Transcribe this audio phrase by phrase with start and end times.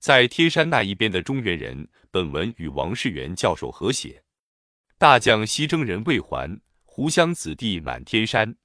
[0.00, 4.22] 在天山那一边的中原人，本文与王世元教授合写。
[4.96, 8.56] 大将西征人未还，湖湘子弟满天山。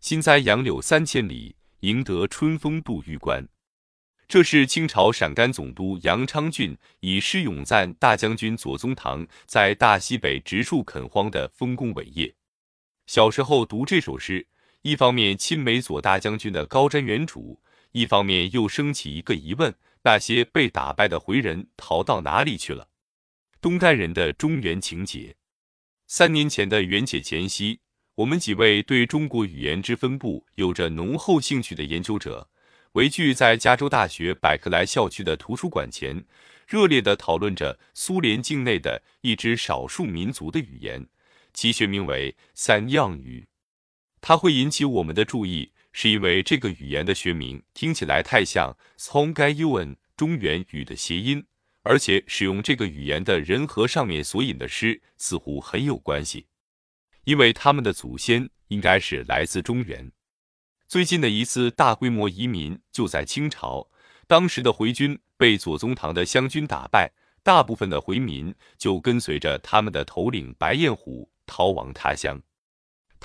[0.00, 3.48] 新栽杨柳三千里，赢得春风度玉关。
[4.26, 12.34] 这是清朝陕甘总督杨昌俊以诗咏赞大将军左宗棠在大西北植树垦荒的丰功伟业。
[13.06, 14.48] 小时候读这首诗，
[14.82, 17.60] 一方面钦美左大将军的高瞻远瞩，
[17.92, 19.72] 一方面又升起一个疑问。
[20.06, 22.90] 那些被打败的回人逃到哪里去了？
[23.60, 25.34] 东干人的中原情节。
[26.06, 27.80] 三年前的元节前夕，
[28.14, 32.48] 我们几位对中国语言之分布有着浓厚兴趣的研究者，
[32.92, 36.24] 围聚在加州大学百克莱校区的图书馆前，
[36.68, 41.08] 热烈地讨论着苏联境内的一支少数民族的语言，
[41.52, 43.48] 其学名为三样语。
[44.20, 45.72] 它会引起我们的注意。
[45.98, 51.46] 是因为这个语言的学名听起来太像 Songyuan 中原语的谐音，
[51.84, 56.48] 而且使用这个语言的人和上面所引的诗似乎很有关系，
[57.24, 60.12] 因为他们的祖先应该是来自中原。
[60.86, 63.88] 最近的一次大规模移民就在清朝，
[64.26, 67.10] 当时的回军被左宗棠的湘军打败，
[67.42, 72.38] 大部分的回民就跟随着他们的头领白彦虎逃亡他乡，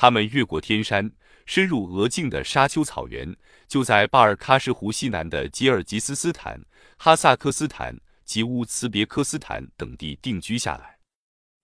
[0.01, 1.11] 他们越过天山。
[1.45, 3.35] 深入俄境的沙丘草原，
[3.67, 6.59] 就在巴尔喀什湖西南的吉尔吉斯斯坦、
[6.97, 10.97] 哈萨克斯坦及乌兹别克斯坦等地定居下来。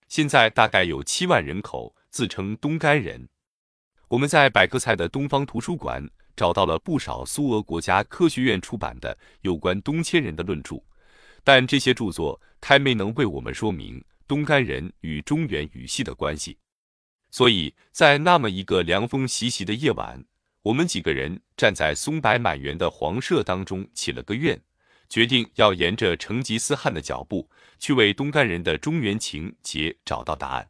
[0.08, 3.28] 现在大概有七万人口，自称东干人。
[4.08, 10.76] 我们在百科菜的东方图书馆找到了不少苏俄国家科学院出版的有关东迁人的论著，
[11.44, 16.56] 但这些著作还没能为我们说明东干人与中原语系的关系。
[17.30, 20.24] 所以在那么一个凉风习习的夜晚，
[20.64, 24.60] 我们几个人站在松柏满园的黄舍当中，起了个愿，
[25.10, 30.70] 决定要沿着成吉思汗的脚步，去为东干人的中原情结找到答案。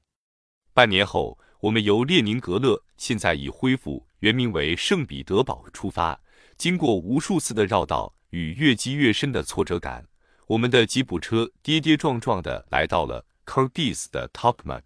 [0.74, 6.22] 半年后，我们由列宁格勒（现在已恢复原名为圣彼得堡）出发，
[6.58, 10.08] 经过无数次的绕道与越积越深的挫折感，
[10.48, 14.84] 我们的吉普车跌跌撞撞地来到了 Kyrgyz 的 Tokmak。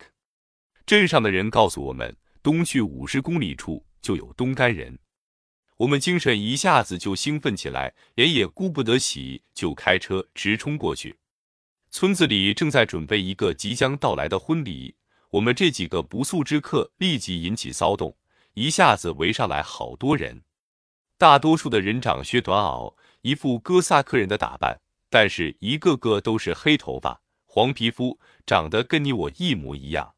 [0.92, 5.00] 镇上的人告诉我们，东去五十公里处就有东干人。
[5.78, 11.18] 我们精神一下子就兴奋起来，连也顾不得洗，就开车直冲过去。
[11.92, 14.94] 村子里正在准备一个即将到来的婚礼，
[15.30, 18.18] 我们这几个不速之客立即引起骚动，
[18.56, 20.44] 一下子围上来好多人。
[21.18, 30.16] 大多数的人长靴短袄，一副哥萨克人的打扮，但是一个个都是黑头发、黄皮肤，长得跟你我一模一样。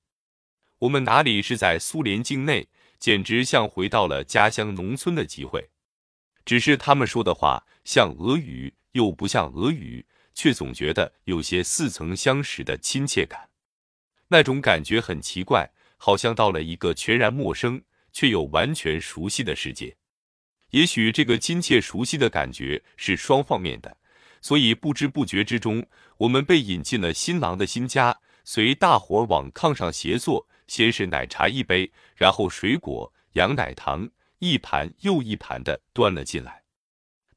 [0.84, 2.68] 我们哪里是在苏联境内，
[3.00, 5.70] 简直像回到了家乡农村的机会。
[6.44, 13.50] 只是他们说的话像俄语，又不像俄语，却总觉得有些似曾相识的亲切感。
[14.28, 19.96] 那种感觉很奇怪，好像到了一个全然陌生却又完全熟悉的世界。
[20.72, 23.96] 也许这个亲切熟悉的感觉是双方面的，
[24.42, 30.50] 所以不知不觉之中，我们被引进了新郎的新家，随大伙往炕上斜坐。
[30.68, 34.10] 先是奶茶一杯，然后水果、羊奶糖
[34.40, 36.64] 一盘又一盘的端了进来。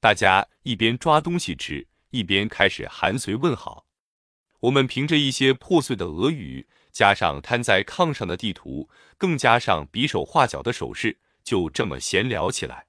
[0.00, 3.86] 大家一边抓东西吃，一边开始寒随问好。
[4.60, 8.88] 我们凭着一些破碎的俄语，加上摊在炕上的地图，
[9.18, 12.86] 更加上比手画脚的手势，就这么闲聊起来。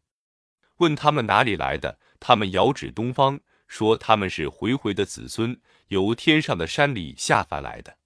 [0.77, 7.96] 问他们哪里来的，他们遥指东方，说他们是回回的子孙，由天上的山里下凡来的。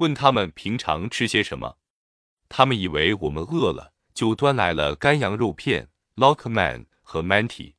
[0.00, 1.76] 问他们平常吃些什么，
[2.48, 7.74] 他们以为我们饿了，就端来了干羊肉片、Lockman 和 Manti。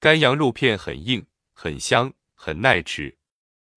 [0.00, 3.16] 干羊肉片很硬、很香、很耐吃，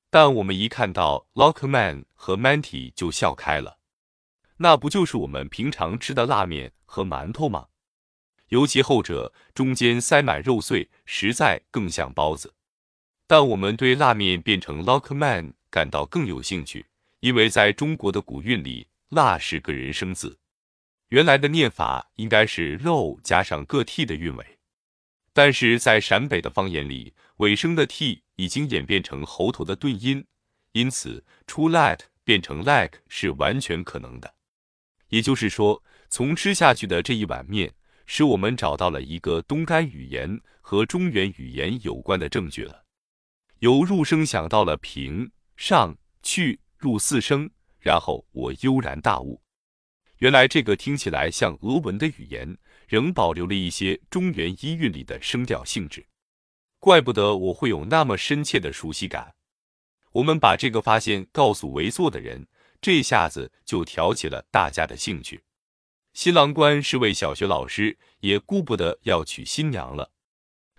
[0.10, 3.78] 但我们一看到 Lockman 和 Manti 就笑开了。
[4.58, 7.68] 那不就是我们平常吃的拉面和馒头吗？
[8.48, 12.56] 尤其后者中间塞满肉碎，实在更像包子。
[13.28, 16.88] 但我们对拉面变成 Lockman 感到更有兴趣。
[17.20, 20.38] 因为在中国的古韵里，“辣”是个人生字，
[21.10, 24.60] 原来的念法应该是“肉”加上个 “t” 的韵尾，
[25.34, 30.26] 但是在陕北的方言里，尾声的 “t” 已经演变成喉头的顿音，
[30.74, 34.36] 因此出 let 变成 “like” 是完全可能的。
[35.10, 37.74] 也就是说，从吃下去的这一碗面，
[38.06, 42.84] 使我们找到了一个东干语言和中原语言有关的证据了。
[43.60, 46.60] 由入声想到了平、上、去。
[46.78, 49.42] 入四声，然后我悠然大悟，
[50.18, 52.58] 原来这个听起来像俄文的语言，
[52.88, 56.06] 仍保留了一些中原音韵里的声调性质。
[56.80, 59.34] 怪不得我会有那么深切的熟悉感。
[60.12, 62.48] 我们把这个发现告诉围坐的人，
[62.80, 65.44] 这下子就挑起了大家的兴趣。
[66.14, 70.12] 新郎官是位小学老师，也顾不得要娶新娘了，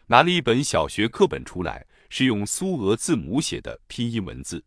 [0.06, 4.64] 拿了一本小学课本出来，是用苏俄字母写的拼音文字。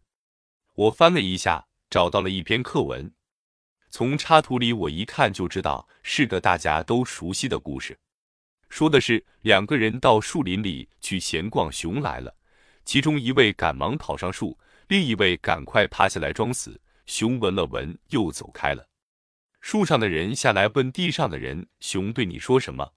[0.74, 3.14] 我翻了一下，找到了一篇课文。
[3.90, 8.00] 从插图里我一看就知道是个大家都熟悉的故事，
[8.70, 12.34] 说的是两个人到树林里去闲逛，熊来了，
[12.86, 14.58] 其中一位赶忙跑上树，
[14.88, 16.80] 另一位赶快趴下来装死。
[17.06, 18.88] 熊闻了闻，又走开了。
[19.60, 22.94] 树上的人下来问地上的人：“熊对你说什么？”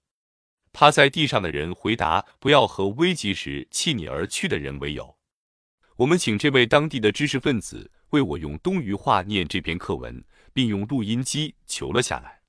[0.71, 5.17] 趴在地上的人回答：“不要和危急时弃你而去的人为友。”
[5.97, 10.23] 我们请这位当地的知识分子为我用东隅话念这篇课文。
[10.55, 12.39] 并用录音机求了下来，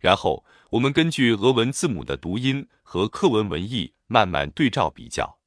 [0.00, 5.38] 然后我们根据俄文字母的读音和课文文意慢慢对照比较。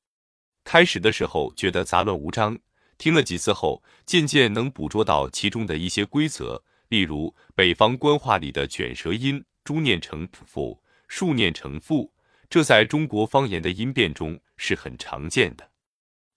[0.64, 2.58] 开始的时候觉得杂乱无章，
[2.98, 6.64] 听了几次后，渐渐能捕捉到其中的一些规则。
[6.88, 12.14] 例如，北方官话里的卷舌音，猪念成父，树念成父，
[12.50, 15.71] 这在中国方言的音变中是很常见的。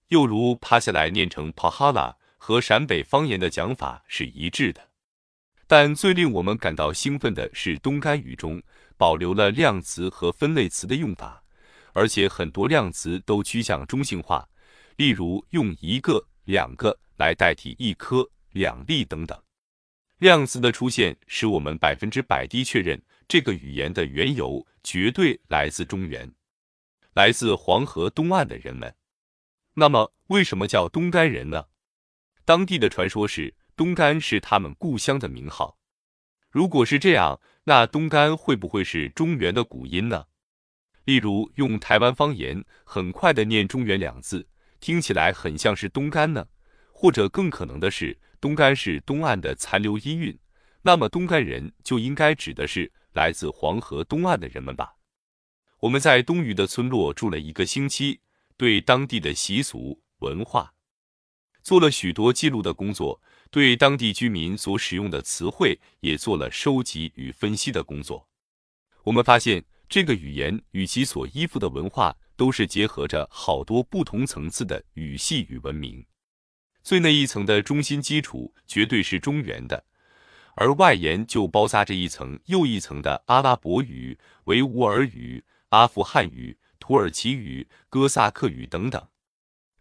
[0.09, 4.89] 又如趴下来念成 p a h a l a 和陕北方言的讲法是一致的。
[5.67, 8.61] 但最令我们感到兴奋的是，东干语中
[8.97, 11.43] 保留了量词和分类词的用法，
[11.93, 14.47] 而且很多量词都趋向中性化，
[14.97, 19.41] 例如用一个、两个来代替一颗、两粒等等。
[20.19, 26.31] 量词的出现使我们百分之百地确认这个语言的缘由绝对来自中原，
[27.15, 28.95] 来自黄河东岸的人们。
[29.75, 31.67] 那么，为什么叫东干人呢？
[32.43, 33.55] 当地的传说是。
[33.77, 35.77] 东干是他们故乡的名号。
[36.49, 40.27] 如果是这样，那东干会不会是中原的古音呢？
[41.03, 44.47] 例如，用台湾方言很快的念“中原”两字，
[44.79, 46.47] 听起来很像是东干呢？
[46.93, 50.39] 或者更可能的是，东干是东岸的残留音韵，
[50.83, 54.95] 那么东干人就应该指的是来自黄河东岸的人们吧？
[55.81, 58.21] 我们在东隅的村落住了一个星期，
[58.57, 60.73] 对当地的习俗文化
[61.61, 63.21] 做了许多记录的工作。
[63.51, 68.27] 对当地居民所使用的词汇也做了收集与分析的工作。
[69.03, 76.05] 我们发现，这个语言与其所依附的文化都是结合着好多不同层次的语系与文明。
[76.83, 79.85] 最内一层的中心基础绝对是中原的，
[80.55, 89.03] 而外延就包扎着一层又一层的阿拉伯语、维吾尔语、阿富汗语、土耳其语、哥萨克语等等。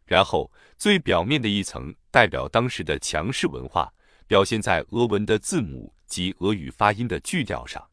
[0.06, 3.92] 然后，最表面的一层代表当时的强势文化，
[4.26, 7.90] 表现在俄文的字母及俄语发音的句调上。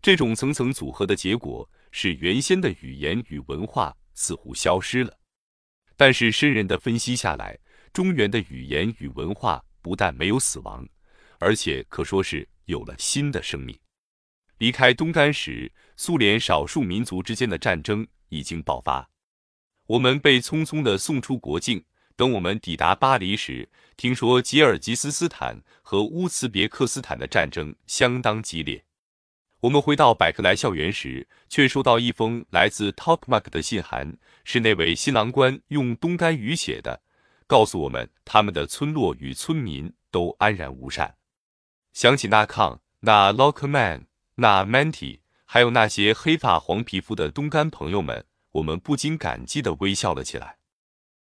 [0.00, 5.18] 这种层层组合的结果是，原先的语言与文化似乎消失了。
[5.96, 7.58] 但是，深人的分析下来，
[7.92, 10.88] 中原的语言与文化不但没有死亡，
[11.40, 13.76] 而且可说是有了新的生命。
[14.58, 19.10] 离开东干时，苏联少数民族之间的战争已经爆发。
[19.86, 21.84] 我们被匆匆地送出国境。
[22.16, 28.84] 等我们抵达巴黎时，听说吉尔吉斯斯坦和乌兹别克斯坦的战争相当激烈。
[29.60, 37.02] 我们回到百克莱校园时，却收到一封来自 Tokmak 的信函，是那位新郎官用东干语写的，
[37.46, 41.14] 告诉我们他们的村落与村民都安然无善。
[41.92, 48.28] 想起那康、那 Lockman、那 Manty，还有那些黑发黄皮肤的东干朋友们。
[48.52, 50.57] 我们不禁感激的微笑了起来。